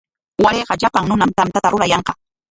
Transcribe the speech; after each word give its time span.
Warayqa 0.43 0.75
llapan 0.81 1.05
runam 1.09 1.31
tantata 1.37 1.67
rurayanqa. 1.73 2.13